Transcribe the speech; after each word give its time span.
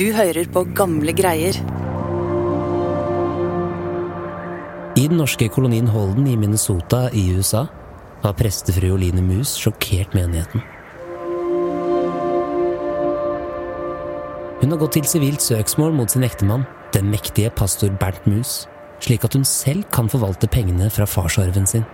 Du 0.00 0.06
hører 0.16 0.46
på 0.48 0.62
gamle 0.72 1.12
greier. 1.12 1.52
I 4.96 5.02
den 5.10 5.18
norske 5.20 5.50
kolonien 5.52 5.90
Holden 5.92 6.24
i 6.24 6.38
Minnesota 6.40 7.02
i 7.12 7.26
USA 7.36 7.66
har 8.22 8.38
prestefru 8.38 8.94
Oline 8.94 9.20
Mus 9.20 9.52
sjokkert 9.60 10.16
menigheten. 10.16 10.64
Hun 14.62 14.72
har 14.72 14.80
gått 14.80 14.96
til 14.96 15.12
sivilt 15.12 15.44
søksmål 15.44 15.92
mot 16.00 16.08
sin 16.08 16.24
ektemann, 16.24 16.64
den 16.96 17.12
mektige 17.12 17.52
pastor 17.52 17.92
Bernt 18.00 18.24
Mus, 18.24 18.62
slik 19.04 19.28
at 19.28 19.36
hun 19.36 19.44
selv 19.44 19.84
kan 19.92 20.08
forvalte 20.08 20.48
pengene 20.48 20.88
fra 20.88 21.04
farsarven 21.04 21.68
sin. 21.68 21.84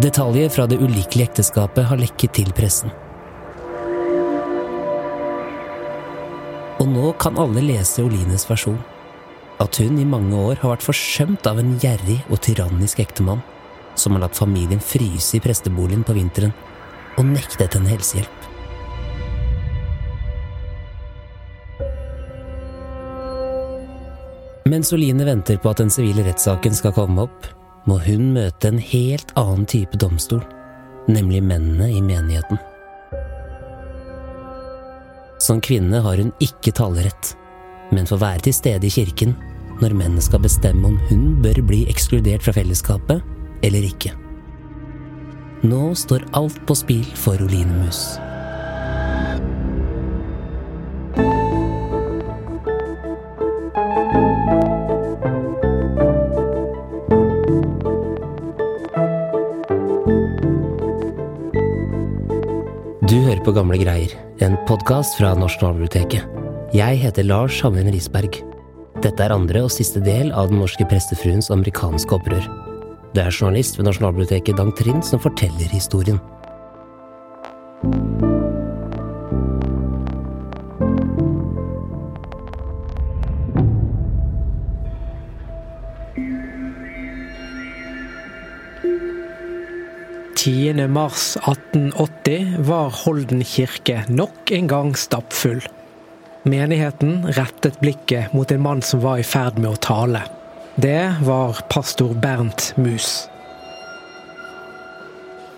Detaljer 0.00 0.48
fra 0.48 0.64
det 0.64 0.80
ulykkelige 0.80 1.28
ekteskapet 1.28 1.92
har 1.92 2.00
lekket 2.00 2.40
til 2.40 2.56
pressen. 2.56 3.02
Kan 7.18 7.38
alle 7.38 7.62
lese 7.64 8.04
Olines 8.04 8.46
versjon. 8.48 8.78
At 9.62 9.78
hun 9.80 9.98
i 9.98 10.04
mange 10.04 10.36
år 10.36 10.60
har 10.60 10.74
vært 10.74 10.84
forsømt 10.84 11.46
av 11.48 11.60
en 11.60 11.76
gjerrig 11.80 12.18
og 12.28 12.42
tyrannisk 12.44 13.00
ektemann, 13.00 13.42
som 13.96 14.12
har 14.12 14.26
latt 14.26 14.36
familien 14.36 14.82
fryse 14.82 15.38
i 15.38 15.40
presteboligen 15.40 16.04
på 16.04 16.16
vinteren 16.16 16.52
og 17.16 17.24
nektet 17.30 17.78
henne 17.78 17.94
helsehjelp. 17.94 18.42
Mens 24.66 24.90
Oline 24.92 25.24
venter 25.24 25.60
på 25.62 25.70
at 25.70 25.80
den 25.80 25.92
sivile 25.94 26.24
rettssaken 26.26 26.74
skal 26.74 26.92
komme 26.96 27.28
opp, 27.28 27.46
må 27.86 28.00
hun 28.02 28.32
møte 28.34 28.72
en 28.72 28.82
helt 28.82 29.30
annen 29.38 29.62
type 29.70 29.96
domstol, 30.02 30.42
nemlig 31.06 31.44
mennene 31.46 31.92
i 31.94 32.02
menigheten. 32.02 32.58
Som 35.38 35.60
kvinne 35.60 36.00
har 36.00 36.16
hun 36.16 36.32
ikke 36.40 36.72
talerett, 36.72 37.34
men 37.92 38.08
får 38.08 38.20
være 38.22 38.46
til 38.46 38.54
stede 38.56 38.88
i 38.88 38.92
kirken 38.92 39.34
når 39.82 39.92
mennene 39.92 40.24
skal 40.24 40.40
bestemme 40.40 40.88
om 40.88 40.96
hun 41.10 41.34
bør 41.44 41.60
bli 41.68 41.82
ekskludert 41.92 42.46
fra 42.46 42.54
fellesskapet 42.56 43.20
eller 43.66 43.84
ikke. 43.84 44.14
Nå 45.66 45.90
står 45.98 46.24
alt 46.36 46.58
på 46.68 46.76
spill 46.78 47.04
for 47.18 47.40
Oline 47.44 47.82
Mus. 47.82 48.16
Du 63.06 63.20
hører 63.22 63.44
på 63.44 63.52
Gamle 63.54 63.78
greier, 63.78 64.16
en 64.40 64.56
podkast 64.66 65.16
fra 65.16 65.32
Nasjonalbiblioteket. 65.38 66.24
Jeg 66.76 66.98
heter 67.00 67.24
Lars 67.24 67.56
Hamren 67.64 67.88
Risberg. 67.92 68.42
Dette 69.04 69.24
er 69.24 69.32
andre 69.32 69.62
og 69.64 69.72
siste 69.72 70.02
del 70.04 70.32
av 70.32 70.50
Den 70.50 70.60
norske 70.60 70.84
prestefruens 70.88 71.48
amerikanske 71.54 72.16
opprør. 72.16 72.44
Det 73.14 73.22
er 73.24 73.32
journalist 73.32 73.78
ved 73.78 73.88
Nasjonalbiblioteket 73.88 74.58
Dang 74.58 74.74
Trind 74.76 75.04
som 75.08 75.22
forteller 75.22 75.72
historien. 75.72 76.20
Mars 90.84 91.36
1880 91.48 92.58
var 92.68 92.90
Holden 92.92 93.40
kirke 93.44 94.02
nok 94.12 94.50
en 94.52 94.68
gang 94.68 94.92
stappfull. 94.98 95.62
Menigheten 96.44 97.24
rettet 97.38 97.80
blikket 97.80 98.34
mot 98.36 98.52
en 98.52 98.62
mann 98.62 98.82
som 98.84 99.00
var 99.00 99.18
i 99.18 99.24
ferd 99.24 99.56
med 99.56 99.72
å 99.72 99.80
tale. 99.80 100.20
Det 100.76 101.16
var 101.24 101.62
pastor 101.72 102.12
Bernt 102.20 102.74
Mus. 102.76 103.26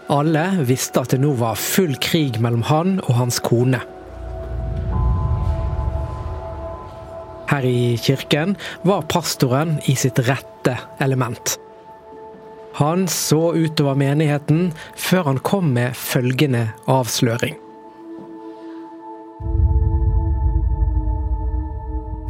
Alle 0.09 0.47
visste 0.63 1.03
at 1.03 1.11
det 1.13 1.21
nå 1.21 1.35
var 1.41 1.59
full 1.61 1.99
krig 1.99 2.39
mellom 2.41 2.63
han 2.71 2.97
og 3.03 3.15
hans 3.19 3.43
kone. 3.43 3.83
Her 7.49 7.67
i 7.67 7.97
kirken 7.99 8.55
var 8.87 9.09
pastoren 9.11 9.81
i 9.91 9.99
sitt 9.99 10.23
rette 10.31 10.79
element. 11.03 11.59
Han 12.79 13.09
så 13.11 13.55
utover 13.59 13.97
menigheten 13.99 14.69
før 14.95 15.33
han 15.33 15.39
kom 15.43 15.73
med 15.75 15.97
følgende 15.99 16.69
avsløring. 16.87 17.57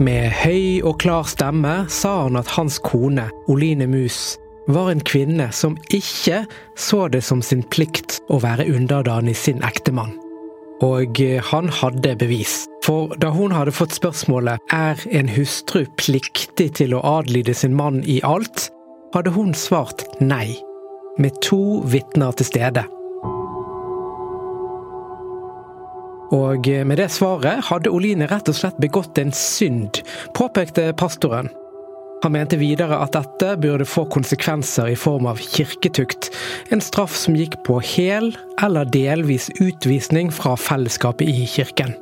Med 0.01 0.31
høy 0.31 0.79
og 0.87 1.01
klar 1.03 1.27
stemme 1.29 1.83
sa 1.93 2.15
han 2.23 2.39
at 2.41 2.49
hans 2.55 2.79
kone, 2.81 3.27
Oline 3.53 3.91
Mus, 3.91 4.39
var 4.73 4.89
en 4.89 5.05
kvinne 5.05 5.51
som 5.53 5.77
ikke 5.93 6.47
så 6.79 7.03
det 7.13 7.21
som 7.29 7.45
sin 7.45 7.67
plikt 7.69 8.17
å 8.33 8.41
være 8.41 8.71
underdanig 8.73 9.37
sin 9.37 9.61
ektemann. 9.67 10.17
Og 10.81 11.21
han 11.51 11.69
hadde 11.83 12.15
bevis. 12.17 12.63
For 12.87 13.13
da 13.21 13.35
hun 13.35 13.53
hadde 13.53 13.75
fått 13.77 13.97
spørsmålet 13.99 14.73
er 14.73 15.05
en 15.13 15.29
hustru 15.29 15.83
pliktig 16.01 16.71
til 16.81 16.97
å 16.97 17.05
adlyde 17.19 17.53
sin 17.53 17.77
mann 17.77 18.01
i 18.09 18.23
alt, 18.25 18.71
hadde 19.15 19.33
hun 19.35 19.55
svart 19.57 20.05
nei, 20.21 20.57
med 21.19 21.37
to 21.45 21.81
vitner 21.89 22.35
til 22.39 22.49
stede. 22.49 22.85
Og 26.35 26.69
med 26.85 27.01
det 27.01 27.09
svaret 27.15 27.65
hadde 27.71 27.93
Oline 27.95 28.29
rett 28.29 28.51
og 28.51 28.59
slett 28.59 28.77
begått 28.83 29.19
en 29.21 29.33
synd, 29.33 30.03
påpekte 30.37 30.91
pastoren. 31.01 31.49
Han 32.25 32.35
mente 32.35 32.59
videre 32.59 32.99
at 32.99 33.15
dette 33.15 33.55
burde 33.63 33.87
få 33.87 34.05
konsekvenser 34.11 34.91
i 34.91 34.99
form 34.99 35.29
av 35.31 35.39
kirketukt, 35.39 36.33
en 36.75 36.83
straff 36.83 37.15
som 37.17 37.39
gikk 37.39 37.61
på 37.67 37.79
hel 37.95 38.33
eller 38.61 38.91
delvis 38.91 39.49
utvisning 39.63 40.33
fra 40.35 40.57
fellesskapet 40.59 41.31
i 41.31 41.47
kirken. 41.47 41.95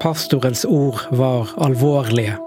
Pastorens 0.00 0.64
ord 0.64 1.04
var 1.12 1.52
alvorlige. 1.60 2.38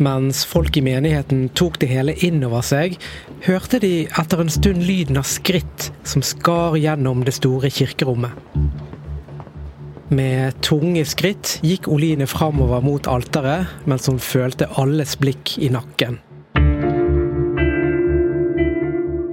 Mens 0.00 0.46
folk 0.48 0.78
i 0.80 0.82
menigheten 0.84 1.50
tok 1.52 1.74
det 1.82 1.90
hele 1.90 2.14
inn 2.24 2.40
over 2.46 2.64
seg, 2.64 2.94
hørte 3.44 3.82
de 3.82 4.06
etter 4.08 4.40
en 4.40 4.52
stund 4.52 4.80
lyden 4.88 5.20
av 5.20 5.26
skritt 5.28 5.90
som 6.08 6.24
skar 6.24 6.78
gjennom 6.80 7.20
det 7.26 7.34
store 7.36 7.68
kirkerommet. 7.68 8.32
Med 10.10 10.56
tunge 10.64 11.04
skritt 11.06 11.58
gikk 11.62 11.84
Oline 11.92 12.24
framover 12.26 12.80
mot 12.82 13.06
alteret, 13.12 13.68
mens 13.84 14.08
hun 14.08 14.16
følte 14.18 14.70
alles 14.80 15.14
blikk 15.20 15.58
i 15.60 15.68
nakken. 15.70 16.16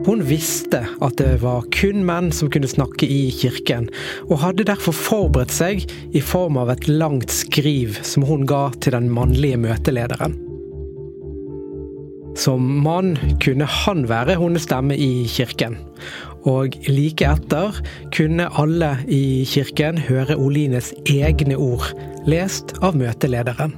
Hun 0.07 0.22
visste 0.23 0.84
at 1.03 1.17
det 1.19 1.41
var 1.41 1.66
kun 1.75 2.03
menn 2.07 2.29
som 2.35 2.51
kunne 2.51 2.69
snakke 2.69 3.07
i 3.07 3.31
kirken, 3.39 3.88
og 4.28 4.44
hadde 4.44 4.67
derfor 4.67 4.95
forberedt 4.95 5.55
seg 5.55 5.88
i 6.16 6.23
form 6.23 6.59
av 6.59 6.75
et 6.75 6.88
langt 6.91 7.31
skriv 7.34 7.97
som 8.07 8.28
hun 8.28 8.45
ga 8.47 8.67
til 8.84 8.95
den 8.99 9.09
mannlige 9.11 9.59
møtelederen. 9.63 10.38
Som 12.37 12.67
mann 12.85 13.15
kunne 13.41 13.65
han 13.65 14.05
være 14.09 14.37
hennes 14.37 14.67
stemme 14.67 14.95
i 14.97 15.25
kirken. 15.31 15.79
Og 16.47 16.77
like 16.87 17.25
etter 17.25 17.81
kunne 18.13 18.45
alle 18.61 18.93
i 19.09 19.43
kirken 19.49 19.97
høre 20.05 20.37
Olines 20.37 20.93
egne 21.09 21.57
ord, 21.57 21.89
lest 22.29 22.75
av 22.85 22.95
møtelederen. 22.99 23.73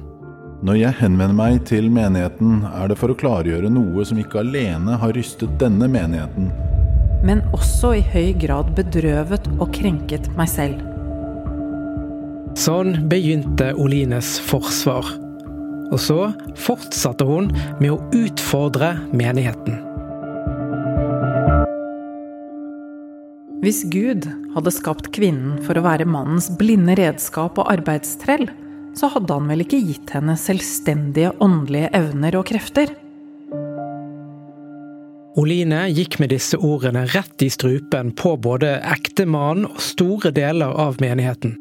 Når 0.60 0.76
jeg 0.76 0.98
henvender 1.00 1.36
meg 1.38 1.62
til 1.70 1.88
menigheten, 1.88 2.66
er 2.68 2.90
det 2.92 2.98
for 3.00 3.08
å 3.08 3.16
klargjøre 3.16 3.72
noe 3.72 4.04
som 4.04 4.20
ikke 4.20 4.42
alene 4.42 4.98
har 5.00 5.16
rystet 5.16 5.56
denne 5.62 5.88
menigheten, 5.88 6.50
men 7.24 7.42
også 7.56 7.94
i 7.98 8.04
høy 8.12 8.30
grad 8.40 8.70
bedrøvet 8.76 9.48
og 9.58 9.72
krenket 9.76 10.28
meg 10.38 10.48
selv. 10.52 10.80
Sånn 12.60 12.96
begynte 13.08 13.70
Olines 13.80 14.38
forsvar. 14.42 15.06
Og 15.90 15.98
så 16.02 16.18
fortsatte 16.58 17.26
hun 17.26 17.50
med 17.82 17.92
å 17.94 18.00
utfordre 18.14 18.94
menigheten. 19.10 19.80
Hvis 23.60 23.82
Gud 23.92 24.24
hadde 24.54 24.72
skapt 24.72 25.10
kvinnen 25.12 25.58
for 25.66 25.76
å 25.76 25.84
være 25.84 26.08
mannens 26.08 26.48
blinde 26.56 26.94
redskap 26.96 27.58
og 27.60 27.68
arbeidstrell, 27.68 28.48
så 28.96 29.10
hadde 29.12 29.36
han 29.36 29.50
vel 29.52 29.66
ikke 29.66 29.82
gitt 29.84 30.14
henne 30.16 30.34
selvstendige 30.40 31.34
åndelige 31.44 31.90
evner 31.96 32.38
og 32.40 32.48
krefter? 32.48 32.94
Oline 35.38 35.84
gikk 35.92 36.18
med 36.18 36.32
disse 36.32 36.58
ordene 36.58 37.04
rett 37.12 37.44
i 37.44 37.50
strupen 37.52 38.10
på 38.16 38.34
både 38.42 38.78
ektemannen 38.80 39.68
og 39.68 39.78
store 39.84 40.32
deler 40.34 40.72
av 40.74 40.98
menigheten. 41.02 41.54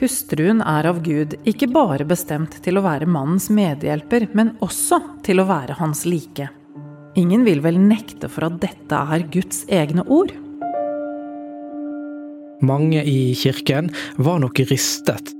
Hustruen 0.00 0.58
er 0.58 0.88
av 0.90 0.96
Gud 1.06 1.36
ikke 1.46 1.68
bare 1.70 2.02
bestemt 2.08 2.56
til 2.64 2.80
å 2.80 2.82
være 2.82 3.06
mannens 3.06 3.46
medhjelper, 3.54 4.26
men 4.34 4.56
også 4.64 4.98
til 5.22 5.38
å 5.38 5.46
være 5.46 5.76
hans 5.78 6.02
like. 6.08 6.48
Ingen 7.14 7.44
vil 7.46 7.60
vel 7.62 7.78
nekte 7.78 8.26
for 8.26 8.48
at 8.48 8.56
dette 8.64 8.98
er 9.14 9.22
Guds 9.30 9.62
egne 9.70 10.02
ord? 10.10 10.32
Mange 12.64 13.04
i 13.06 13.36
kirken 13.38 13.92
var 14.18 14.42
nok 14.42 14.64
ristet. 14.66 15.30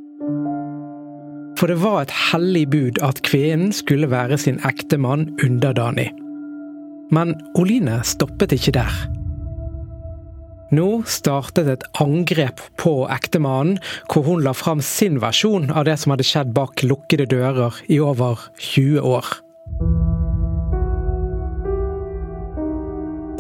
For 1.59 1.71
det 1.71 1.81
var 1.83 2.05
et 2.05 2.15
hellig 2.31 2.69
bud 2.71 3.03
at 3.03 3.25
kvinnen 3.27 3.75
skulle 3.75 4.11
være 4.13 4.39
sin 4.39 4.63
ektemann 4.63 5.33
underdanig. 5.43 6.13
Men 7.15 7.35
Oline 7.59 8.05
stoppet 8.07 8.55
ikke 8.55 8.79
der. 8.79 9.03
Nå 10.75 11.05
startet 11.07 11.69
et 11.71 11.85
angrep 12.01 12.63
på 12.81 12.93
ektemannen, 13.13 13.77
hvor 14.11 14.25
hun 14.27 14.43
la 14.43 14.55
fram 14.57 14.81
sin 14.83 15.21
versjon 15.23 15.69
av 15.71 15.85
det 15.87 15.99
som 16.01 16.15
hadde 16.15 16.27
skjedd 16.27 16.55
bak 16.57 16.83
lukkede 16.87 17.29
dører 17.31 17.77
i 17.93 18.01
over 18.03 18.49
20 18.59 19.05
år. 19.05 19.29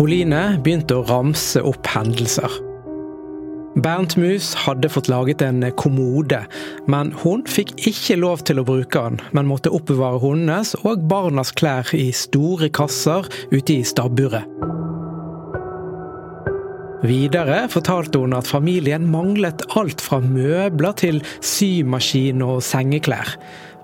Oline 0.04 0.44
begynte 0.62 0.98
å 0.98 1.06
ramse 1.08 1.62
opp 1.64 1.88
hendelser. 1.94 2.60
Bernt 3.82 4.14
Mus 4.20 4.52
hadde 4.66 4.90
fått 4.92 5.08
laget 5.10 5.42
en 5.42 5.64
kommode, 5.80 6.44
men 6.86 7.10
hun 7.24 7.42
fikk 7.50 7.72
ikke 7.90 8.20
lov 8.20 8.44
til 8.46 8.60
å 8.62 8.66
bruke 8.68 9.02
den, 9.08 9.18
men 9.34 9.50
måtte 9.50 9.72
oppbevare 9.74 10.22
hundenes 10.22 10.76
og 10.84 11.08
barnas 11.10 11.50
klær 11.56 11.90
i 11.96 12.12
store 12.14 12.70
kasser 12.70 13.26
ute 13.50 13.80
i 13.80 13.82
stabburet. 13.86 14.46
Videre 17.04 17.66
fortalte 17.68 18.20
hun 18.22 18.32
at 18.32 18.48
familien 18.48 19.04
manglet 19.12 19.60
alt 19.76 20.00
fra 20.00 20.22
møbler 20.24 20.94
til 20.96 21.20
symaskin 21.44 22.40
og 22.44 22.62
sengeklær. 22.64 23.34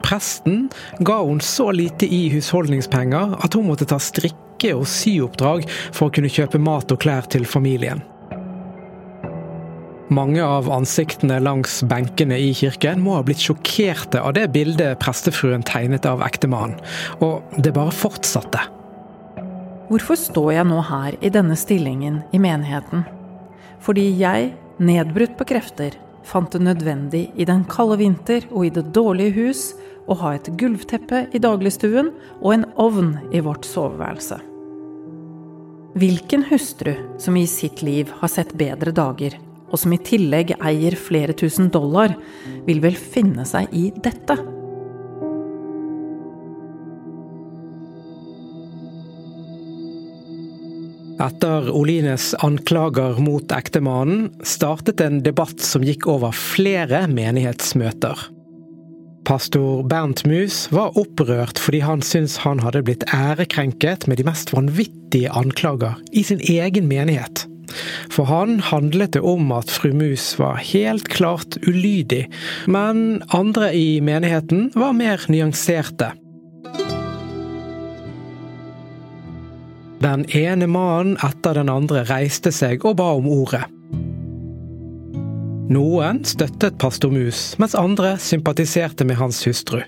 Presten 0.00 0.70
ga 1.05 1.19
hun 1.20 1.43
så 1.44 1.69
lite 1.76 2.08
i 2.08 2.31
husholdningspenger 2.32 3.37
at 3.44 3.58
hun 3.58 3.69
måtte 3.69 3.88
ta 3.90 4.00
strikke- 4.00 4.72
og 4.76 4.88
syoppdrag 4.88 5.67
for 5.93 6.08
å 6.08 6.14
kunne 6.14 6.32
kjøpe 6.32 6.61
mat 6.61 6.93
og 6.93 7.00
klær 7.05 7.28
til 7.28 7.44
familien. 7.49 8.00
Mange 10.11 10.43
av 10.43 10.66
ansiktene 10.75 11.37
langs 11.44 11.84
benkene 11.87 12.40
i 12.40 12.50
kirken 12.56 13.05
må 13.05 13.14
ha 13.14 13.23
blitt 13.23 13.44
sjokkerte 13.44 14.25
av 14.25 14.34
det 14.34 14.49
bildet 14.56 14.99
prestefruen 15.05 15.62
tegnet 15.62 16.08
av 16.08 16.25
ektemannen, 16.26 16.81
og 17.23 17.44
det 17.62 17.76
bare 17.76 17.94
fortsatte. 17.94 18.64
Hvorfor 19.90 20.14
står 20.14 20.52
jeg 20.54 20.66
nå 20.70 20.76
her 20.87 21.16
i 21.19 21.32
denne 21.34 21.56
stillingen 21.58 22.20
i 22.31 22.38
menigheten? 22.38 23.00
Fordi 23.82 24.04
jeg, 24.20 24.52
nedbrutt 24.78 25.32
på 25.34 25.48
krefter, 25.50 25.96
fant 26.22 26.52
det 26.54 26.60
nødvendig 26.62 27.25
i 27.34 27.46
den 27.48 27.64
kalde 27.66 27.96
vinter 27.98 28.46
og 28.52 28.69
i 28.69 28.70
det 28.76 28.84
dårlige 28.94 29.34
hus 29.34 29.64
å 30.06 30.14
ha 30.20 30.37
et 30.37 30.52
gulvteppe 30.60 31.25
i 31.34 31.40
dagligstuen 31.42 32.12
og 32.38 32.54
en 32.54 32.69
ovn 32.78 33.16
i 33.34 33.42
vårt 33.42 33.66
soveværelse. 33.66 34.38
Hvilken 35.98 36.46
hustru 36.52 36.94
som 37.19 37.34
i 37.34 37.48
sitt 37.50 37.82
liv 37.82 38.14
har 38.20 38.31
sett 38.31 38.54
bedre 38.54 38.94
dager, 38.94 39.34
og 39.75 39.82
som 39.82 39.90
i 39.90 39.98
tillegg 40.06 40.54
eier 40.60 40.94
flere 40.94 41.34
tusen 41.34 41.66
dollar, 41.75 42.14
vil 42.62 42.78
vel 42.87 42.94
finne 42.94 43.42
seg 43.42 43.75
i 43.75 43.88
dette? 43.98 44.38
Etter 51.20 51.69
Olines 51.76 52.32
anklager 52.40 53.19
mot 53.20 53.52
ektemannen 53.52 54.31
startet 54.46 55.02
en 55.05 55.19
debatt 55.20 55.61
som 55.61 55.84
gikk 55.84 56.06
over 56.08 56.32
flere 56.32 57.02
menighetsmøter. 57.12 58.22
Pastor 59.28 59.82
Bernt 59.84 60.25
Mus 60.25 60.62
var 60.72 60.96
opprørt 60.99 61.61
fordi 61.61 61.82
han 61.84 62.00
syntes 62.00 62.38
han 62.40 62.62
hadde 62.64 62.81
blitt 62.87 63.05
ærekrenket 63.12 64.08
med 64.08 64.17
de 64.17 64.26
mest 64.31 64.55
vanvittige 64.56 65.28
anklager 65.37 66.00
i 66.17 66.25
sin 66.25 66.40
egen 66.40 66.88
menighet. 66.88 67.44
For 68.11 68.25
han 68.26 68.56
handlet 68.70 69.12
det 69.14 69.23
om 69.23 69.52
at 69.55 69.70
fru 69.70 69.93
Mus 69.94 70.32
var 70.40 70.56
helt 70.73 71.12
klart 71.12 71.61
ulydig, 71.69 72.25
men 72.66 73.20
andre 73.37 73.70
i 73.76 74.00
menigheten 74.00 74.70
var 74.75 74.96
mer 74.96 75.28
nyanserte. 75.28 76.14
Den 80.00 80.25
ene 80.32 80.64
mannen 80.70 81.19
etter 81.20 81.58
den 81.61 81.69
andre 81.69 82.06
reiste 82.08 82.52
seg 82.55 82.87
og 82.88 82.97
ba 83.00 83.11
om 83.19 83.29
ordet. 83.29 83.67
Noen 85.70 86.25
støttet 86.26 86.81
pastor 86.82 87.12
Mus, 87.14 87.52
mens 87.61 87.76
andre 87.79 88.17
sympatiserte 88.19 89.05
med 89.06 89.20
hans 89.20 89.44
hustru. 89.47 89.82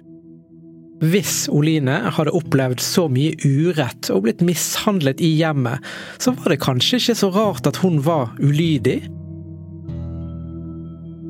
Hvis 1.03 1.49
Oline 1.51 1.97
hadde 2.15 2.35
opplevd 2.39 2.79
så 2.85 3.09
mye 3.11 3.35
urett 3.43 4.13
og 4.15 4.29
blitt 4.29 4.45
mishandlet 4.47 5.19
i 5.19 5.33
hjemmet, 5.41 5.83
så 6.23 6.37
var 6.37 6.53
det 6.53 6.61
kanskje 6.63 7.01
ikke 7.01 7.17
så 7.19 7.33
rart 7.35 7.67
at 7.67 7.81
hun 7.83 7.99
var 8.07 8.31
ulydig? 8.39 9.01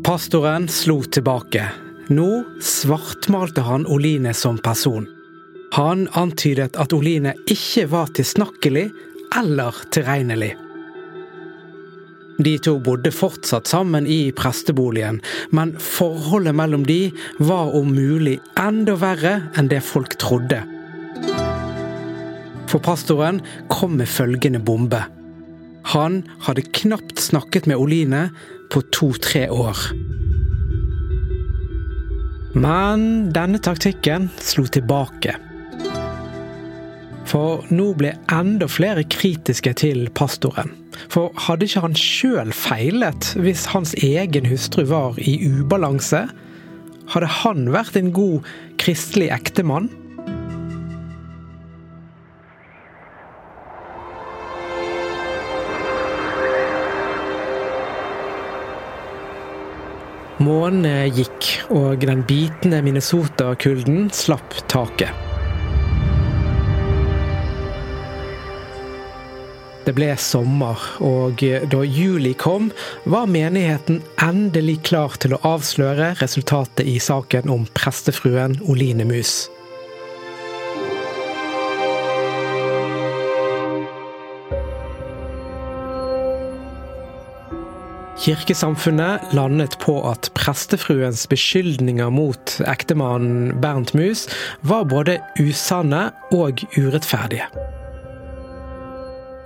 Pastoren 0.05 0.67
slo 0.69 0.99
tilbake. 1.07 1.65
Nå 2.13 2.29
svartmalte 2.61 3.65
han 3.65 3.87
Oline 3.89 4.35
som 4.37 4.59
person. 4.61 5.07
Han 5.73 6.05
antydet 6.13 6.77
at 6.77 6.93
Oline 6.93 7.33
ikke 7.49 7.87
var 7.89 8.11
tilsnakkelig 8.13 8.91
eller 9.39 9.79
tilregnelig. 9.95 10.51
De 12.43 12.53
to 12.59 12.75
bodde 12.85 13.13
fortsatt 13.15 13.71
sammen 13.71 14.07
i 14.09 14.33
presteboligen, 14.37 15.21
men 15.51 15.73
forholdet 15.81 16.57
mellom 16.59 16.85
de 16.85 17.13
var 17.39 17.73
om 17.77 17.93
mulig 17.95 18.39
enda 18.61 18.97
verre 19.01 19.35
enn 19.57 19.71
det 19.71 19.81
folk 19.87 20.17
trodde. 20.21 20.61
For 22.69 22.81
pastoren 22.85 23.41
kom 23.73 23.99
med 24.01 24.09
følgende 24.09 24.61
bombe. 24.65 25.01
Han 25.93 26.23
hadde 26.47 26.65
knapt 26.83 27.21
snakket 27.21 27.69
med 27.69 27.81
Oline 27.81 28.27
på 28.73 28.83
to-tre 28.93 29.47
år. 29.53 29.87
Men 32.53 33.33
denne 33.33 33.61
taktikken 33.65 34.29
slo 34.41 34.67
tilbake. 34.69 35.37
For 37.33 37.63
nå 37.73 37.95
ble 37.97 38.11
enda 38.29 38.67
flere 38.69 39.07
kritiske 39.09 39.73
til 39.81 40.11
pastoren. 40.13 40.75
For 41.09 41.33
hadde 41.47 41.65
ikke 41.65 41.81
han 41.87 41.97
sjøl 41.97 42.53
feilet 42.53 43.31
hvis 43.41 43.65
hans 43.73 43.95
egen 44.05 44.51
hustru 44.51 44.85
var 44.91 45.17
i 45.17 45.39
ubalanse? 45.41 46.27
Hadde 47.15 47.33
han 47.41 47.71
vært 47.73 47.97
en 47.97 48.13
god 48.13 48.45
kristelig 48.83 49.31
ektemann? 49.33 49.89
Månene 60.43 61.07
gikk, 61.15 61.53
og 61.73 62.03
den 62.05 62.27
bitende 62.29 62.85
Minnesota-kulden 62.85 64.11
slapp 64.13 64.59
taket. 64.69 65.32
Det 69.83 69.97
ble 69.97 70.13
sommer, 70.21 70.79
og 71.03 71.43
da 71.43 71.81
juli 71.83 72.37
kom, 72.39 72.71
var 73.03 73.27
menigheten 73.27 73.99
endelig 74.23 74.79
klar 74.87 75.17
til 75.19 75.35
å 75.35 75.41
avsløre 75.57 76.13
resultatet 76.21 76.87
i 76.87 77.01
saken 77.03 77.51
om 77.51 77.67
prestefruen 77.75 78.61
Oline 78.71 79.09
Mus. 79.09 79.49
Kirkesamfunnet 88.23 89.33
landet 89.35 89.75
på 89.83 89.97
at 90.07 90.31
prestefruens 90.39 91.25
beskyldninger 91.27 92.15
mot 92.15 92.55
ektemannen 92.71 93.57
Bernt 93.59 93.97
Mus 93.99 94.29
var 94.63 94.87
både 94.87 95.19
usanne 95.43 96.13
og 96.31 96.63
urettferdige. 96.79 97.51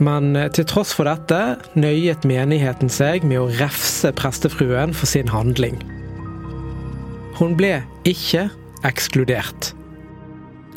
Men 0.02 0.34
til 0.52 0.66
tross 0.68 0.92
for 0.96 1.08
dette 1.08 1.56
nøyet 1.78 2.26
menigheten 2.28 2.90
seg 2.92 3.24
med 3.24 3.40
å 3.40 3.50
refse 3.62 4.12
prestefruen 4.16 4.92
for 4.96 5.08
sin 5.08 5.30
handling. 5.32 5.78
Hun 7.36 7.56
ble 7.56 7.78
ikke 8.08 8.48
ekskludert. 8.86 9.72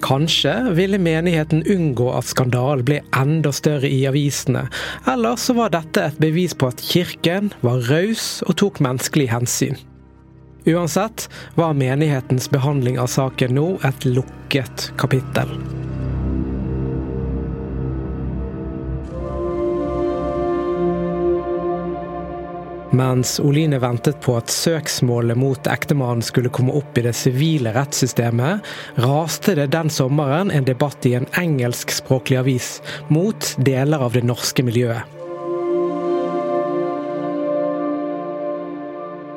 Kanskje 0.04 0.54
ville 0.78 1.00
menigheten 1.02 1.66
unngå 1.68 2.08
at 2.16 2.28
skandalen 2.30 2.86
ble 2.88 3.02
enda 3.16 3.52
større 3.56 3.90
i 3.92 4.06
avisene, 4.08 4.66
eller 5.12 5.36
så 5.40 5.56
var 5.58 5.74
dette 5.76 6.06
et 6.08 6.22
bevis 6.24 6.56
på 6.56 6.72
at 6.72 6.84
kirken 6.84 7.52
var 7.66 7.84
raus 7.92 8.40
og 8.48 8.56
tok 8.64 8.80
menneskelig 8.84 9.28
hensyn. 9.34 9.80
Uansett 10.70 11.28
var 11.60 11.76
menighetens 11.76 12.50
behandling 12.52 13.00
av 13.00 13.12
saken 13.12 13.56
nå 13.60 13.68
et 13.88 14.08
lukket 14.08 14.92
kapittel. 15.00 15.52
Mens 22.92 23.36
Oline 23.40 23.78
ventet 23.80 24.18
på 24.26 24.34
at 24.40 24.50
søksmålet 24.50 25.38
mot 25.38 25.68
ektemannen 25.70 26.24
skulle 26.26 26.50
komme 26.50 26.74
opp 26.74 26.98
i 26.98 27.04
det 27.06 27.14
sivile 27.14 27.74
rettssystemet, 27.76 28.66
raste 29.06 29.54
det 29.60 29.68
den 29.76 29.92
sommeren 29.94 30.50
en 30.50 30.66
debatt 30.66 31.06
i 31.06 31.14
en 31.20 31.30
engelskspråklig 31.38 32.40
avis 32.42 32.72
mot 33.14 33.54
deler 33.62 34.02
av 34.02 34.18
det 34.18 34.26
norske 34.26 34.66
miljøet. 34.66 35.06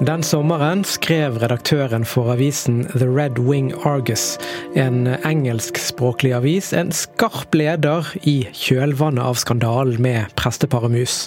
Den 0.03 0.25
sommeren 0.27 0.81
skrev 0.89 1.37
redaktøren 1.39 2.03
for 2.09 2.33
avisen 2.33 2.81
The 2.97 3.07
Red 3.07 3.37
Wing 3.39 3.71
Argus, 3.87 4.33
en 4.75 5.13
engelskspråklig 5.29 6.33
avis, 6.41 6.73
en 6.73 6.91
skarp 6.91 7.55
leder 7.55 8.09
i 8.27 8.49
kjølvannet 8.51 9.23
av 9.23 9.39
skandalen 9.39 10.03
med 10.03 10.35
presteparet 10.41 10.91
Mus. 10.91 11.21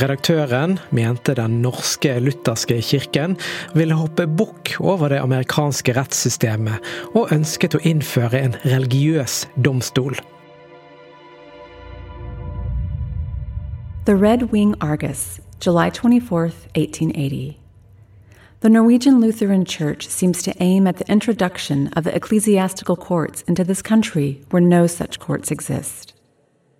Redaktøren 0.00 0.78
mente 0.90 1.34
den 1.36 1.58
norske 1.60 2.14
lutherske 2.20 2.78
kirken 2.80 3.36
ville 3.76 3.94
hoppe 3.94 4.24
bukk 4.26 4.72
over 4.80 5.12
det 5.12 5.20
amerikanske 5.20 5.92
rettssystemet, 5.98 6.80
og 7.12 7.32
ønsket 7.34 7.76
å 7.76 7.82
innføre 7.84 8.40
en 8.40 8.56
religiøs 8.64 9.42
domstol. 9.64 10.16
The 14.06 14.16
Red 14.16 14.48
Wing 14.50 14.74
Argus, 14.80 15.40
July 15.60 15.90
24th, 15.90 16.66
1880. 16.74 17.58
The 18.60 18.70
Norwegian 18.70 19.20
Lutheran 19.20 19.64
Church 19.64 20.08
seems 20.08 20.42
to 20.42 20.54
aim 20.58 20.86
at 20.86 20.96
the 20.96 21.12
introduction 21.12 21.88
of 21.96 22.04
the 22.04 22.14
ecclesiastical 22.16 22.96
courts 22.96 23.42
into 23.42 23.62
this 23.62 23.82
country 23.82 24.40
where 24.50 24.62
no 24.62 24.86
such 24.86 25.20
courts 25.20 25.50
exist. 25.50 26.14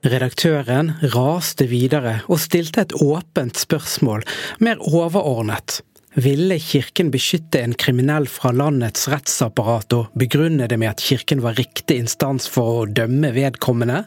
Redaktøren 0.02 0.96
raste 1.12 1.68
videre 1.70 2.16
og 2.26 2.40
stilte 2.42 2.82
et 2.82 2.94
åpent 3.04 3.54
spørsmål, 3.54 4.24
mer 4.58 4.80
overordnet. 4.82 5.78
Ville 6.18 6.58
kirken 6.60 7.12
beskytte 7.14 7.60
en 7.62 7.76
kriminell 7.78 8.26
fra 8.28 8.50
landets 8.52 9.06
rettsapparat 9.08 9.94
og 9.96 10.10
begrunne 10.18 10.66
det 10.68 10.80
med 10.82 10.90
at 10.90 11.04
kirken 11.06 11.40
var 11.44 11.54
riktig 11.56 12.00
instans 12.02 12.50
for 12.50 12.82
å 12.82 12.88
dømme 12.90 13.30
vedkommende? 13.32 14.02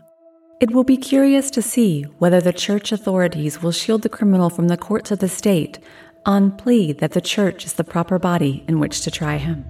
It 0.62 0.76
will 0.76 0.86
be 0.86 0.98
curious 0.98 1.50
to 1.52 1.62
see 1.62 2.06
whether 2.20 2.42
the 2.42 2.54
church 2.54 2.92
authorities 2.92 3.64
will 3.64 3.74
shield 3.74 4.04
the 4.04 4.10
criminal 4.10 4.50
from 4.50 4.68
the 4.68 4.78
courts 4.78 5.12
of 5.12 5.20
the 5.20 5.30
state 5.30 5.80
on 6.26 6.52
plea 6.52 6.94
that 6.94 7.12
the 7.12 7.22
church 7.22 7.66
is 7.66 7.74
the 7.74 7.84
proper 7.84 8.20
body 8.20 8.64
in 8.68 8.80
which 8.80 9.02
to 9.02 9.12
try 9.12 9.38
him. 9.38 9.64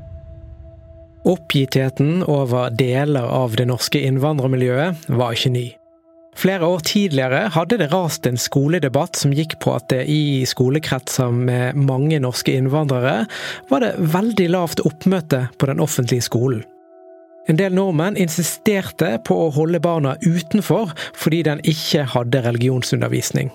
Oppgittheten 1.26 2.24
over 2.24 2.70
deler 2.70 3.26
av 3.30 3.56
det 3.56 3.66
norske 3.66 4.02
innvandrermiljøet 4.02 5.10
var 5.10 5.34
ikke 5.34 5.50
ny. 5.54 5.66
Flere 6.36 6.68
år 6.68 6.84
tidligere 6.84 7.48
hadde 7.56 7.80
det 7.80 7.90
rast 7.94 8.28
en 8.28 8.38
skoledebatt 8.40 9.16
som 9.16 9.34
gikk 9.36 9.58
på 9.64 9.76
at 9.78 9.88
det 9.94 10.04
i 10.12 10.44
skolekretser 10.48 11.32
med 11.32 11.80
mange 11.80 12.20
norske 12.20 12.56
innvandrere 12.56 13.24
var 13.72 13.86
det 13.86 13.96
veldig 14.14 14.50
lavt 14.52 14.84
oppmøte 14.84 15.46
på 15.58 15.72
den 15.72 15.84
offentlige 15.84 16.28
skolen. 16.28 16.66
En 17.48 17.60
del 17.60 17.76
nordmenn 17.78 18.18
insisterte 18.18 19.16
på 19.26 19.38
å 19.46 19.52
holde 19.54 19.80
barna 19.80 20.16
utenfor 20.26 20.96
fordi 21.14 21.44
den 21.46 21.62
ikke 21.64 22.08
hadde 22.16 22.42
religionsundervisning. 22.48 23.54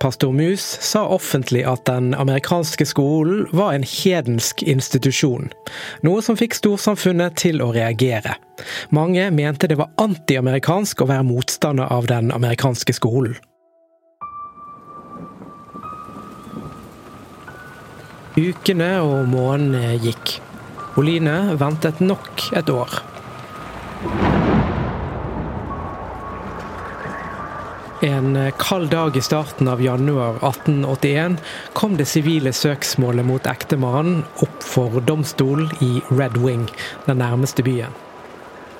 Pastor 0.00 0.32
Mus 0.32 0.62
sa 0.62 1.06
offentlig 1.06 1.64
at 1.66 1.84
den 1.84 2.14
amerikanske 2.14 2.86
skolen 2.86 3.46
var 3.52 3.72
en 3.74 3.82
hedensk 3.82 4.62
institusjon, 4.62 5.50
noe 6.06 6.22
som 6.22 6.38
fikk 6.38 6.54
storsamfunnet 6.54 7.34
til 7.40 7.62
å 7.64 7.72
reagere. 7.74 8.36
Mange 8.94 9.26
mente 9.34 9.70
det 9.70 9.78
var 9.80 9.90
antiamerikansk 9.98 11.02
å 11.02 11.10
være 11.10 11.26
motstander 11.26 11.90
av 11.90 12.06
den 12.10 12.30
amerikanske 12.34 12.94
skolen. 12.94 13.34
Ukene 18.38 18.92
og 19.02 19.26
månedene 19.32 19.98
gikk. 19.98 20.38
Oline 20.98 21.56
ventet 21.58 21.98
nok 22.02 22.50
et 22.58 22.70
år. 22.70 23.00
En 28.00 28.52
kald 28.58 28.90
dag 28.90 29.16
i 29.16 29.20
starten 29.20 29.68
av 29.68 29.82
januar 29.82 30.36
1881 30.46 31.38
kom 31.72 31.96
det 31.98 32.04
sivile 32.06 32.52
søksmålet 32.54 33.26
mot 33.26 33.46
ektemannen 33.50 34.20
opp 34.38 34.62
for 34.62 35.00
domstol 35.02 35.64
i 35.82 35.98
Red 36.06 36.38
Wing, 36.38 36.68
den 37.08 37.18
nærmeste 37.18 37.64
byen. 37.66 37.96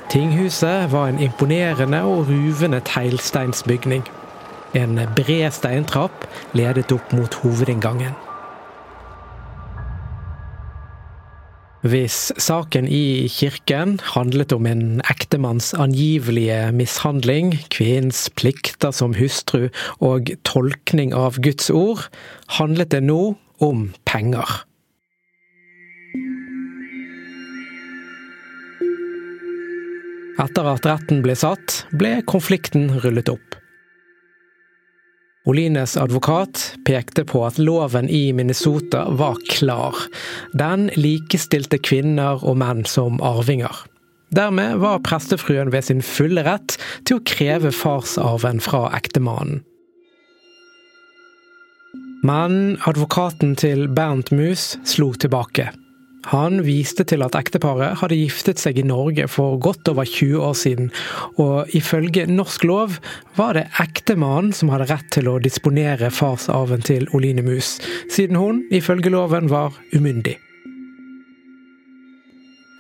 Tinghuset 0.09 0.93
var 0.93 1.11
en 1.11 1.19
imponerende 1.19 2.05
og 2.07 2.31
ruvende 2.31 2.79
teglsteinsbygning. 2.87 4.07
En 4.79 5.03
bred 5.19 5.51
steintrapp 5.51 6.31
ledet 6.55 6.95
opp 6.95 7.11
mot 7.13 7.43
hovedinngangen. 7.43 8.15
Hvis 11.87 12.33
saken 12.43 12.89
i 12.91 13.29
kirken 13.31 14.01
handlet 14.03 14.51
om 14.51 14.67
en 14.67 14.99
ektemanns 15.07 15.71
angivelige 15.79 16.73
mishandling, 16.75 17.53
kvinnens 17.71 18.25
plikter 18.35 18.91
som 18.91 19.15
hustru 19.15 19.69
og 20.03 20.33
tolkning 20.43 21.15
av 21.15 21.39
Guds 21.39 21.71
ord, 21.71 22.09
handlet 22.59 22.91
det 22.91 23.05
nå 23.07 23.37
om 23.63 23.85
penger. 24.11 24.65
Etter 30.43 30.73
at 30.75 30.87
retten 30.87 31.23
ble 31.23 31.39
satt, 31.39 31.85
ble 31.95 32.17
konflikten 32.27 32.91
rullet 33.05 33.31
opp. 33.31 33.59
Olines 35.49 35.97
advokat 35.97 36.75
pekte 36.85 37.25
på 37.25 37.41
at 37.47 37.57
loven 37.59 38.09
i 38.13 38.33
Minnesota 38.37 39.07
var 39.17 39.39
klar. 39.49 39.97
Den 40.53 40.91
likestilte 40.93 41.79
kvinner 41.81 42.45
og 42.45 42.59
menn 42.61 42.85
som 42.85 43.17
arvinger. 43.25 43.73
Dermed 44.29 44.77
var 44.83 45.01
prestefruen 45.01 45.73
ved 45.73 45.87
sin 45.89 46.05
fulle 46.05 46.45
rett 46.45 46.77
til 47.09 47.17
å 47.17 47.25
kreve 47.25 47.73
farsarven 47.73 48.61
fra 48.61 48.91
ektemannen. 48.99 49.63
Men 52.29 52.77
advokaten 52.91 53.57
til 53.57 53.87
Bernt 53.89 54.35
Mus 54.35 54.75
slo 54.85 55.15
tilbake. 55.17 55.71
Han 56.29 56.61
viste 56.67 57.07
til 57.09 57.23
at 57.25 57.37
ekteparet 57.39 58.03
hadde 58.03 58.19
giftet 58.19 58.61
seg 58.61 58.77
i 58.81 58.85
Norge 58.85 59.25
for 59.33 59.57
godt 59.65 59.89
over 59.89 60.05
20 60.05 60.43
år 60.45 60.57
siden, 60.61 60.91
og 61.41 61.71
ifølge 61.77 62.27
norsk 62.29 62.67
lov 62.69 62.99
var 63.39 63.57
det 63.57 63.65
ektemannen 63.81 64.53
som 64.53 64.69
hadde 64.73 64.91
rett 64.91 65.09
til 65.15 65.31
å 65.33 65.39
disponere 65.41 66.11
farsarven 66.13 66.85
til 66.85 67.09
Oline 67.17 67.47
Mus, 67.47 67.79
siden 68.13 68.37
hun 68.37 68.61
ifølge 68.69 69.15
loven 69.15 69.49
var 69.49 69.79
umyndig. 69.97 70.37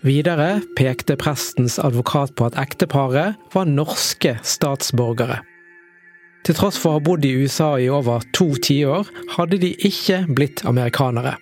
Videre 0.04 0.60
pekte 0.78 1.16
prestens 1.18 1.80
advokat 1.82 2.36
på 2.38 2.46
at 2.46 2.60
ekteparet 2.60 3.40
var 3.56 3.66
norske 3.66 4.36
statsborgere. 4.46 5.40
Til 6.46 6.54
tross 6.54 6.78
for 6.78 6.94
å 6.94 7.00
ha 7.00 7.04
bodd 7.04 7.24
i 7.26 7.34
USA 7.40 7.74
i 7.80 7.88
over 7.90 8.22
to 8.36 8.52
tiår, 8.62 9.08
hadde 9.34 9.58
de 9.64 9.72
ikke 9.88 10.22
blitt 10.36 10.62
amerikanere. 10.68 11.34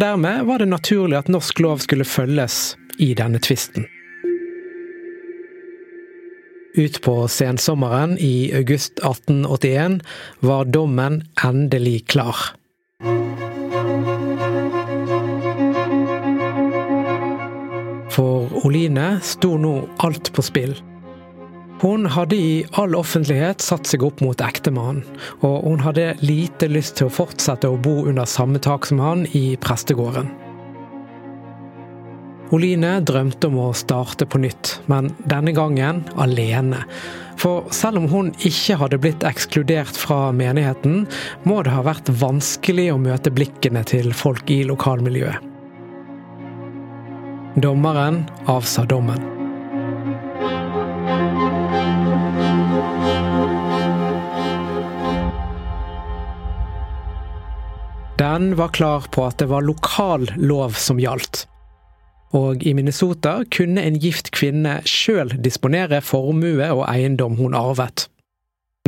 Dermed 0.00 0.44
var 0.44 0.58
det 0.58 0.66
naturlig 0.66 1.18
at 1.18 1.28
norsk 1.28 1.58
lov 1.60 1.80
skulle 1.84 2.06
følges 2.08 2.76
i 2.96 3.10
denne 3.14 3.36
tvisten. 3.42 3.84
Utpå 6.80 7.28
sensommeren 7.28 8.14
i 8.18 8.48
august 8.56 9.02
1881 9.04 9.98
var 10.40 10.64
dommen 10.64 11.20
endelig 11.44 12.06
klar. 12.14 12.36
For 18.10 18.48
Oline 18.64 19.18
sto 19.20 19.58
nå 19.60 19.74
alt 20.06 20.32
på 20.32 20.46
spill. 20.48 20.78
Hun 21.80 22.04
hadde 22.12 22.36
i 22.36 22.64
all 22.76 22.92
offentlighet 22.98 23.64
satt 23.64 23.88
seg 23.88 24.02
opp 24.04 24.20
mot 24.20 24.42
ektemannen, 24.44 25.00
og 25.40 25.64
hun 25.64 25.80
hadde 25.80 26.12
lite 26.20 26.68
lyst 26.68 26.98
til 26.98 27.08
å 27.08 27.14
fortsette 27.22 27.70
å 27.70 27.80
bo 27.80 28.02
under 28.10 28.28
samme 28.28 28.60
tak 28.60 28.84
som 28.90 29.00
han 29.00 29.24
i 29.32 29.56
prestegården. 29.60 30.28
Oline 32.50 32.96
drømte 33.06 33.46
om 33.46 33.60
å 33.62 33.70
starte 33.78 34.26
på 34.26 34.42
nytt, 34.42 34.74
men 34.90 35.12
denne 35.22 35.54
gangen 35.56 36.02
alene. 36.20 36.82
For 37.40 37.70
selv 37.72 38.02
om 38.02 38.10
hun 38.10 38.32
ikke 38.42 38.76
hadde 38.82 38.98
blitt 39.00 39.24
ekskludert 39.24 39.96
fra 39.96 40.34
menigheten, 40.36 41.06
må 41.48 41.62
det 41.62 41.72
ha 41.72 41.86
vært 41.86 42.10
vanskelig 42.10 42.90
å 42.92 43.00
møte 43.00 43.32
blikkene 43.32 43.86
til 43.88 44.12
folk 44.12 44.50
i 44.52 44.64
lokalmiljøet. 44.68 45.46
Dommeren 47.60 48.24
avsa 48.50 48.84
dommen. 48.84 49.39
Den 58.20 58.56
var 58.56 58.68
klar 58.68 59.06
på 59.08 59.24
at 59.24 59.38
det 59.40 59.46
var 59.48 59.64
lokal 59.64 60.26
lov 60.36 60.74
som 60.76 60.98
gjaldt. 61.00 61.46
Og 62.36 62.60
i 62.62 62.74
Minnesota 62.76 63.38
kunne 63.48 63.80
en 63.80 63.96
gift 63.96 64.28
kvinne 64.36 64.74
sjøl 64.84 65.32
disponere 65.40 66.02
formue 66.04 66.66
og 66.68 66.84
eiendom 66.84 67.38
hun 67.40 67.56
arvet. 67.56 68.10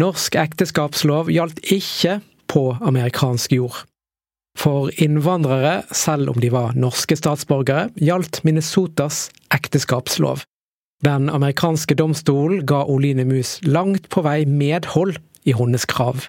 Norsk 0.01 0.37
ekteskapslov 0.37 1.31
gjaldt 1.33 1.63
ikke 1.65 2.19
på 2.53 2.67
amerikansk 2.85 3.57
jord. 3.57 3.81
For 4.59 4.93
innvandrere, 5.01 5.81
selv 5.97 6.29
om 6.35 6.37
de 6.45 6.53
var 6.53 6.77
norske 6.77 7.17
statsborgere, 7.17 7.89
gjaldt 7.97 8.43
Minnesotas 8.45 9.31
ekteskapslov. 9.55 10.45
Den 11.03 11.33
amerikanske 11.33 11.97
domstolen 11.97 12.67
ga 12.69 12.85
Oline 12.85 13.25
Mus 13.25 13.57
langt 13.65 14.11
på 14.13 14.27
vei 14.29 14.45
medhold 14.45 15.17
i 15.49 15.57
hennes 15.57 15.89
krav. 15.89 16.29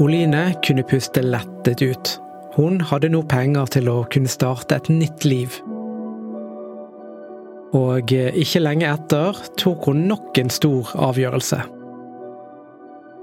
Oline 0.00 0.54
kunne 0.64 0.82
puste 0.82 1.20
lettet 1.20 1.82
ut. 1.82 2.14
Hun 2.56 2.80
hadde 2.80 3.10
nå 3.12 3.20
penger 3.28 3.68
til 3.74 3.90
å 3.92 3.98
kunne 4.08 4.30
starte 4.32 4.78
et 4.78 4.88
nytt 4.88 5.26
liv. 5.28 5.58
Og 7.76 8.08
ikke 8.08 8.62
lenge 8.64 8.88
etter 8.88 9.36
tok 9.60 9.90
hun 9.90 10.06
nok 10.08 10.40
en 10.40 10.50
stor 10.50 10.88
avgjørelse. 10.96 11.60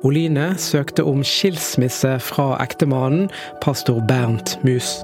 Oline 0.05 0.51
søkte 0.61 1.01
om 1.09 1.23
skilsmisse 1.25 2.13
fra 2.21 2.51
ektemannen, 2.61 3.31
pastor 3.63 3.97
Bernt 4.05 4.59
Mus. 4.61 4.99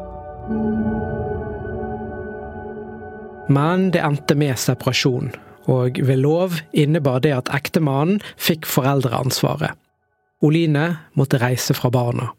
Men 3.49 3.89
det 3.91 4.05
endte 4.05 4.37
med 4.37 4.61
separasjon, 4.61 5.33
og 5.65 5.97
ved 5.97 6.21
lov 6.21 6.61
innebar 6.71 7.25
det 7.25 7.33
at 7.33 7.49
ektemannen 7.57 8.21
fikk 8.37 8.69
foreldreansvaret. 8.69 9.73
Oline 10.43 10.97
måtte 11.15 11.39
reise 11.39 11.73
fra 11.73 11.89
barna. 11.93 12.33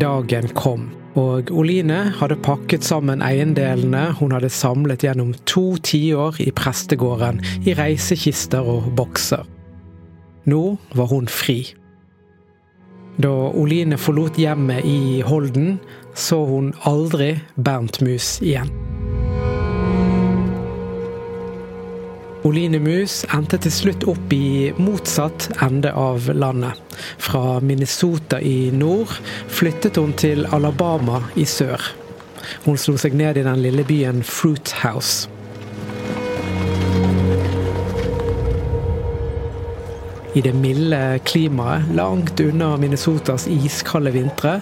Dagen 0.00 0.48
kom, 0.54 0.90
og 1.16 1.50
Oline 1.56 1.98
hadde 2.20 2.36
pakket 2.44 2.84
sammen 2.84 3.24
eiendelene 3.24 4.10
hun 4.20 4.36
hadde 4.36 4.52
samlet 4.52 5.04
gjennom 5.04 5.32
to 5.48 5.64
tiår 5.84 6.38
i 6.44 6.50
prestegården 6.56 7.40
i 7.64 7.74
reisekister 7.76 8.68
og 8.68 8.92
bokser. 9.00 9.48
Nå 10.48 10.62
var 10.96 11.10
hun 11.10 11.28
fri. 11.28 11.62
Da 13.20 13.32
Oline 13.56 13.96
forlot 14.00 14.38
hjemmet 14.40 14.84
i 14.88 15.20
Holden, 15.24 15.78
så 16.14 16.44
hun 16.48 16.72
aldri 16.88 17.34
Bernt 17.56 18.00
Mus 18.04 18.38
igjen. 18.44 18.89
Oline 22.44 22.78
Mus 22.80 23.20
endte 23.36 23.58
til 23.60 23.72
slutt 23.74 24.04
opp 24.08 24.30
i 24.32 24.70
motsatt 24.80 25.50
ende 25.60 25.90
av 25.92 26.30
landet. 26.32 26.78
Fra 27.20 27.58
Minnesota 27.60 28.38
i 28.40 28.70
nord 28.72 29.12
flyttet 29.52 29.98
hun 30.00 30.14
til 30.16 30.46
Alabama 30.48 31.20
i 31.36 31.44
sør. 31.44 31.84
Hun 32.64 32.80
slo 32.80 32.96
seg 33.00 33.12
ned 33.18 33.36
i 33.36 33.44
den 33.44 33.60
lille 33.60 33.84
byen 33.84 34.22
Fruit 34.24 34.72
House. 34.80 35.28
I 40.30 40.40
det 40.46 40.54
milde 40.54 41.18
klimaet 41.26 41.90
langt 41.98 42.40
unna 42.40 42.70
Minnesotas 42.80 43.48
iskalde 43.50 44.14
vintre 44.14 44.54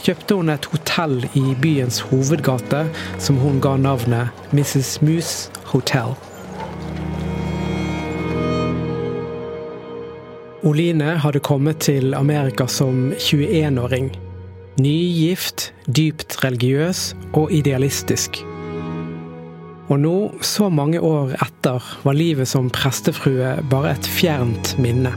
kjøpte 0.00 0.38
hun 0.40 0.50
et 0.50 0.66
hotell 0.72 1.20
i 1.36 1.44
byens 1.60 2.00
hovedgate 2.08 2.86
som 3.20 3.38
hun 3.44 3.60
ga 3.62 3.76
navnet 3.78 4.50
Mrs. 4.56 4.96
Moose 5.04 5.52
Hotel. 5.74 6.16
Oline 10.60 11.14
hadde 11.16 11.40
kommet 11.40 11.78
til 11.86 12.12
Amerika 12.12 12.66
som 12.68 13.14
21-åring. 13.16 14.10
Nygift, 14.80 15.70
dypt 15.88 16.36
religiøs 16.44 17.14
og 17.32 17.48
idealistisk. 17.52 18.42
Og 19.88 20.02
nå, 20.04 20.14
så 20.44 20.68
mange 20.68 21.00
år 21.00 21.32
etter, 21.40 21.80
var 22.04 22.18
livet 22.18 22.48
som 22.48 22.68
prestefrue 22.68 23.56
bare 23.72 23.96
et 23.96 24.12
fjernt 24.20 24.76
minne. 24.76 25.16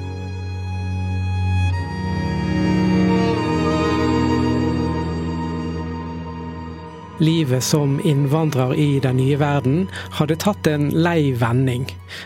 Livet 7.24 7.63
som 7.63 8.01
innvandrer 8.03 8.74
i 8.76 9.00
den 9.00 9.15
nye 9.21 9.38
verden 9.39 9.86
hadde 10.17 10.36
tatt 10.43 10.67
en 10.67 10.89
lei 10.91 11.32
vending, 11.39 11.86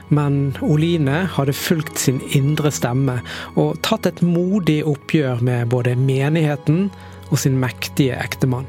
men 0.10 0.56
Oline 0.66 1.20
hadde 1.36 1.54
fulgt 1.54 2.02
sin 2.02 2.18
indre 2.34 2.72
stemme 2.74 3.20
og 3.54 3.78
tatt 3.86 4.10
et 4.10 4.24
modig 4.26 4.80
oppgjør 4.90 5.44
med 5.46 5.70
både 5.76 5.94
menigheten 6.02 6.88
og 7.30 7.38
sin 7.44 7.60
mektige 7.62 8.18
ektemann. 8.18 8.66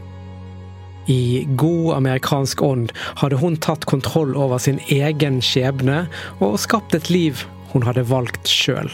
I 1.09 1.48
god 1.57 1.94
amerikansk 1.96 2.61
ånd 2.62 2.92
hadde 3.22 3.40
hun 3.40 3.57
tatt 3.64 3.88
kontroll 3.88 4.37
over 4.37 4.61
sin 4.61 4.83
egen 4.92 5.40
skjebne 5.40 6.03
og 6.44 6.59
skapt 6.61 6.98
et 6.98 7.09
liv 7.09 7.46
hun 7.72 7.88
hadde 7.88 8.05
valgt 8.12 8.53
sjøl. 8.53 8.92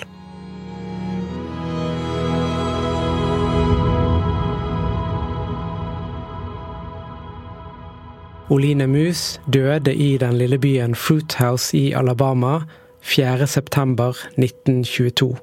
Oline 8.53 8.85
Mus 8.87 9.41
døde 9.53 9.95
i 9.95 10.19
den 10.21 10.37
lille 10.37 10.59
byen 10.61 10.95
Fruithouse 10.95 11.77
i 11.77 11.93
Alabama 11.97 12.61
4.9.1922. 13.01 15.37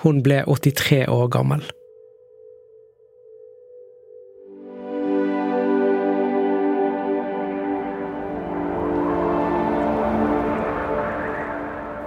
Hun 0.00 0.22
ble 0.24 0.44
83 0.48 1.04
år 1.08 1.28
gammel. 1.28 1.60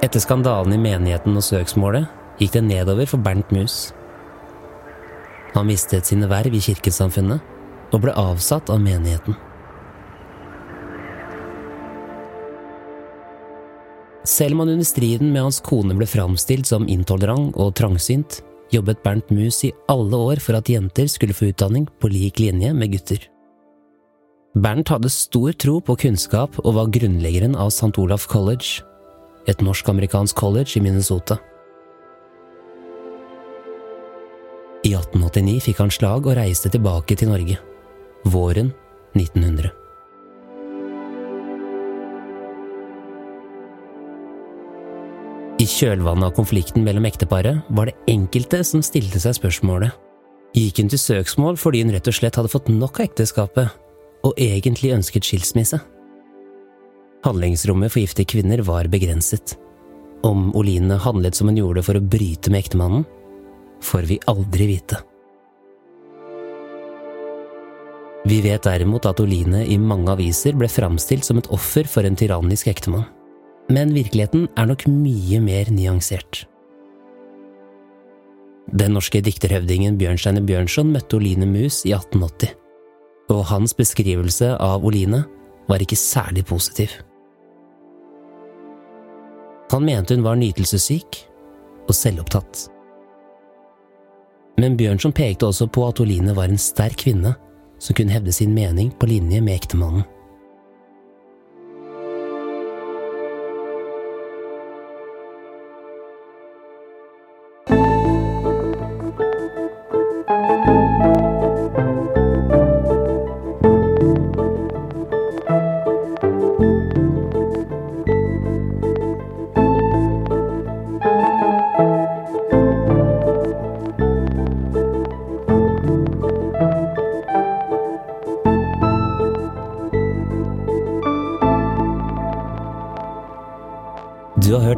Etter 0.01 0.19
skandalen 0.19 0.73
i 0.73 0.77
menigheten 0.81 1.37
og 1.37 1.43
søksmålet 1.45 2.09
gikk 2.41 2.57
det 2.57 2.63
nedover 2.65 3.05
for 3.05 3.21
Bernt 3.21 3.53
Mus. 3.53 3.93
Han 5.53 5.69
mistet 5.69 6.09
sine 6.09 6.25
verv 6.25 6.49
i 6.57 6.65
kirkesamfunnet 6.71 7.37
og 7.93 8.01
ble 8.01 8.09
avsatt 8.17 8.73
av 8.73 8.81
menigheten. 8.81 9.52
Selv 14.33 14.55
om 14.55 14.63
han 14.63 14.69
under 14.69 14.85
striden 14.85 15.29
med 15.33 15.43
hans 15.45 15.59
kone 15.61 15.93
ble 15.97 16.07
framstilt 16.09 16.65
som 16.65 16.87
intolerant 16.89 17.53
og 17.59 17.75
trangsynt, 17.77 18.39
jobbet 18.73 19.03
Bernt 19.05 19.29
Mus 19.29 19.59
i 19.67 19.69
alle 19.91 20.17
år 20.17 20.41
for 20.41 20.57
at 20.57 20.71
jenter 20.71 21.05
skulle 21.11 21.35
få 21.37 21.51
utdanning 21.51 21.85
på 22.01 22.09
lik 22.09 22.41
linje 22.41 22.71
med 22.73 22.95
gutter. 22.95 23.27
Bernt 24.57 24.89
hadde 24.89 25.11
stor 25.13 25.53
tro 25.53 25.79
på 25.81 25.97
kunnskap 26.05 26.57
og 26.63 26.77
var 26.79 26.89
grunnleggeren 26.93 27.53
av 27.57 27.69
St. 27.73 27.93
Olaf 28.01 28.25
College, 28.29 28.81
et 29.45 29.61
norsk-amerikansk 29.61 30.37
college 30.39 30.79
i 30.79 30.81
Minnesota. 30.81 31.37
I 34.83 34.95
1889 34.97 35.61
fikk 35.69 35.85
han 35.85 35.93
slag 35.93 36.25
og 36.25 36.37
reiste 36.41 36.73
tilbake 36.73 37.15
til 37.19 37.29
Norge. 37.31 37.61
Våren 38.25 38.73
1900. 39.13 39.82
kjølvannet 45.83 46.29
av 46.29 46.35
konflikten 46.37 46.85
mellom 46.85 47.03
ekteparet 47.09 47.65
var 47.75 47.89
det 47.89 47.97
enkelte 48.07 48.61
som 48.63 48.83
stilte 48.85 49.19
seg 49.19 49.35
spørsmålet 49.35 49.91
Gikk 50.53 50.79
hun 50.79 50.91
til 50.93 51.01
søksmål 51.01 51.57
fordi 51.59 51.81
hun 51.81 51.91
rett 51.91 52.07
og 52.07 52.15
slett 52.15 52.37
hadde 52.37 52.51
fått 52.53 52.69
nok 52.69 52.99
av 53.01 53.07
ekteskapet, 53.07 53.71
og 54.23 54.37
egentlig 54.37 54.91
ønsket 54.93 55.25
skilsmisse? 55.25 55.79
Handlingsrommet 57.25 57.89
for 57.89 58.03
gifte 58.03 58.25
kvinner 58.29 58.61
var 58.67 58.85
begrenset. 58.93 59.55
Om 60.23 60.51
Oline 60.59 60.99
handlet 61.01 61.39
som 61.39 61.49
hun 61.49 61.57
gjorde 61.57 61.81
for 61.87 61.97
å 61.97 62.03
bryte 62.05 62.53
med 62.53 62.61
ektemannen, 62.61 63.01
får 63.81 64.05
vi 64.11 64.19
aldri 64.29 64.69
vite. 64.75 65.01
Vi 68.29 68.39
vet 68.45 68.69
derimot 68.69 69.09
at 69.09 69.25
Oline 69.25 69.65
i 69.65 69.81
mange 69.81 70.13
aviser 70.13 70.53
ble 70.53 70.69
framstilt 70.69 71.25
som 71.25 71.41
et 71.41 71.49
offer 71.49 71.89
for 71.89 72.05
en 72.05 72.19
tyrannisk 72.19 72.69
ektemann. 72.69 73.09
Men 73.71 73.93
virkeligheten 73.95 74.47
er 74.57 74.67
nok 74.67 74.87
mye 74.89 75.39
mer 75.43 75.69
nyansert. 75.71 76.43
Den 78.73 78.95
norske 78.95 79.21
dikterhøvdingen 79.23 79.97
Bjørnsteine 79.99 80.41
Bjørnson 80.45 80.91
møtte 80.93 81.17
Oline 81.19 81.47
Mus 81.47 81.83
i 81.85 81.93
1880, 81.93 82.53
og 83.31 83.45
hans 83.51 83.75
beskrivelse 83.77 84.53
av 84.57 84.85
Oline 84.85 85.23
var 85.69 85.83
ikke 85.83 85.99
særlig 85.99 86.45
positiv. 86.49 86.91
Han 89.71 89.85
mente 89.87 90.15
hun 90.15 90.25
var 90.25 90.37
nytelsessyk 90.37 91.21
og 91.87 91.95
selvopptatt. 91.97 92.67
Men 94.61 94.77
Bjørnson 94.77 95.15
pekte 95.15 95.47
også 95.49 95.67
på 95.67 95.87
at 95.87 95.99
Oline 96.03 96.35
var 96.37 96.51
en 96.51 96.61
sterk 96.61 96.99
kvinne 97.05 97.33
som 97.81 97.97
kunne 97.97 98.13
hevde 98.13 98.31
sin 98.35 98.53
mening 98.53 98.91
på 98.99 99.09
linje 99.09 99.41
med 99.41 99.57
ektemannen. 99.57 100.05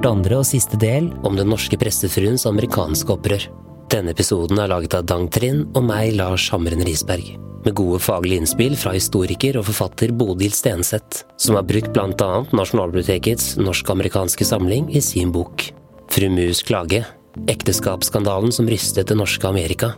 Andre 0.09 0.39
og 0.41 0.47
siste 0.47 0.77
del 0.81 1.11
om 1.25 1.37
den 1.37 1.49
norske 1.49 1.77
prestefruens 1.79 2.45
amerikanske 2.49 3.13
opprør. 3.15 3.47
Denne 3.91 4.13
episoden 4.15 4.59
er 4.59 4.71
laget 4.71 4.95
av 4.97 5.05
Dang 5.07 5.27
Trind 5.31 5.75
og 5.77 5.85
meg, 5.87 6.15
Lars 6.17 6.47
Hamren 6.53 6.83
Risberg. 6.85 7.35
Med 7.65 7.73
gode 7.77 7.99
faglige 8.03 8.43
innspill 8.43 8.75
fra 8.77 8.93
historiker 8.93 9.57
og 9.57 9.65
forfatter 9.69 10.13
Bodil 10.13 10.53
Stenseth, 10.53 11.23
som 11.41 11.57
har 11.57 11.65
brukt 11.65 11.93
bl.a. 11.95 12.31
Nasjonalbibliotekets 12.53 13.55
norsk-amerikanske 13.57 14.45
samling 14.45 14.91
i 14.93 15.01
sin 15.01 15.31
bok. 15.33 15.69
Fru 16.13 16.29
Mus 16.29 16.61
klage 16.65 17.05
ekteskapsskandalen 17.51 18.53
som 18.53 18.69
rystet 18.69 19.09
det 19.09 19.17
norske 19.17 19.47
Amerika. 19.47 19.93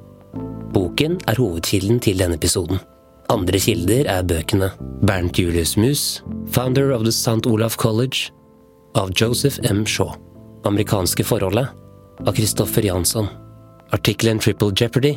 Boken 0.74 1.20
er 1.28 1.40
hovedkilden 1.42 2.00
til 2.04 2.20
denne 2.22 2.38
episoden. 2.40 2.80
Andre 3.32 3.60
kilder 3.60 4.08
er 4.08 4.24
bøkene 4.24 4.72
Bernt 5.04 5.40
Julius 5.40 5.76
Mus, 5.78 6.24
founder 6.48 6.94
of 6.96 7.04
the 7.04 7.12
St. 7.12 7.44
Olaf 7.46 7.76
College, 7.76 8.32
av 8.96 9.12
Joseph 9.16 9.60
M. 9.64 9.86
Shaw. 9.86 10.16
Amerikanske 10.66 11.24
forholdet 11.24 11.68
av 12.26 12.34
Christoffer 12.34 12.86
Jansson. 12.86 13.28
Artikkelen 13.92 14.40
Triple 14.40 14.72
Jeopardy, 14.76 15.16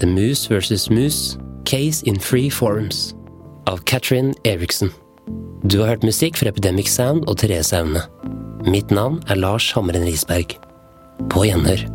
The 0.00 0.06
Moose 0.06 0.54
versus 0.54 0.90
Moose, 0.90 1.38
Case 1.64 2.06
in 2.06 2.20
Free 2.20 2.50
Forums, 2.50 3.14
av 3.66 3.78
Katrin 3.84 4.34
Eriksen. 4.44 4.90
Du 5.62 5.80
har 5.80 5.88
hørt 5.88 6.04
musikk 6.04 6.36
fra 6.36 6.48
Epidemic 6.52 6.90
Sound 6.92 7.24
og 7.28 7.38
Therese 7.40 7.72
Aune. 7.72 8.02
Mitt 8.68 8.90
navn 8.90 9.22
er 9.28 9.40
Lars 9.40 9.72
Hamren 9.72 10.04
Risberg. 10.04 10.58
På 11.32 11.46
gjenhør. 11.46 11.86